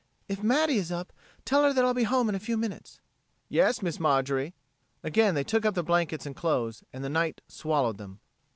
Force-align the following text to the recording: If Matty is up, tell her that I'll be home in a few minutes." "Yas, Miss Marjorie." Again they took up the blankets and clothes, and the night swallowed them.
If 0.27 0.41
Matty 0.41 0.77
is 0.77 0.91
up, 0.91 1.13
tell 1.45 1.63
her 1.63 1.73
that 1.73 1.85
I'll 1.85 1.93
be 1.93 2.05
home 2.05 2.27
in 2.27 2.33
a 2.33 2.39
few 2.39 2.57
minutes." 2.57 2.99
"Yas, 3.49 3.83
Miss 3.83 3.99
Marjorie." 3.99 4.55
Again 5.03 5.35
they 5.35 5.43
took 5.43 5.63
up 5.63 5.75
the 5.75 5.83
blankets 5.83 6.25
and 6.25 6.35
clothes, 6.35 6.83
and 6.91 7.03
the 7.03 7.07
night 7.09 7.39
swallowed 7.47 7.99
them. 7.99 8.19